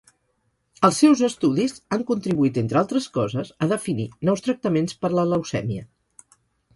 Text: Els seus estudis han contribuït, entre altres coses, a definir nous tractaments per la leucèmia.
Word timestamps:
Els 0.87 0.99
seus 1.01 1.19
estudis 1.25 1.75
han 1.97 2.05
contribuït, 2.07 2.57
entre 2.61 2.79
altres 2.81 3.07
coses, 3.17 3.51
a 3.65 3.67
definir 3.73 4.07
nous 4.31 4.43
tractaments 4.49 4.97
per 5.05 5.13
la 5.19 5.27
leucèmia. 5.35 5.85